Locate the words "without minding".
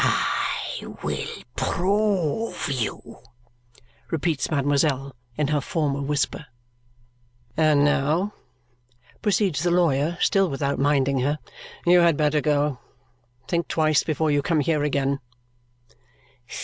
10.49-11.19